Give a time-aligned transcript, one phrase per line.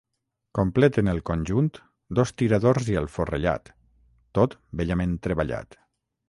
[0.59, 1.69] Completen el conjunt
[2.19, 3.71] dos tiradors i el forrellat,
[4.39, 5.81] tot bellament treballat.